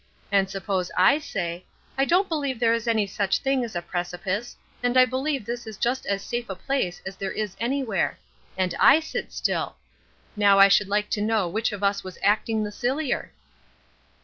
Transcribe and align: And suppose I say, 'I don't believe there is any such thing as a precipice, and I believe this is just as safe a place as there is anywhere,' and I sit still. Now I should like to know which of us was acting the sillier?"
And 0.31 0.49
suppose 0.49 0.89
I 0.97 1.19
say, 1.19 1.63
'I 1.95 2.05
don't 2.05 2.27
believe 2.27 2.59
there 2.59 2.73
is 2.73 2.87
any 2.87 3.05
such 3.05 3.37
thing 3.37 3.63
as 3.63 3.75
a 3.75 3.83
precipice, 3.83 4.55
and 4.81 4.97
I 4.97 5.05
believe 5.05 5.45
this 5.45 5.67
is 5.67 5.77
just 5.77 6.07
as 6.07 6.23
safe 6.23 6.49
a 6.49 6.55
place 6.55 7.03
as 7.05 7.15
there 7.17 7.31
is 7.31 7.55
anywhere,' 7.59 8.17
and 8.57 8.73
I 8.79 8.99
sit 8.99 9.31
still. 9.31 9.75
Now 10.35 10.57
I 10.57 10.69
should 10.69 10.89
like 10.89 11.11
to 11.11 11.21
know 11.21 11.47
which 11.47 11.71
of 11.71 11.83
us 11.83 12.03
was 12.03 12.17
acting 12.23 12.63
the 12.63 12.71
sillier?" 12.71 13.31